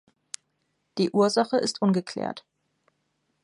[0.97, 2.43] Die Ursache ist ungeklärt.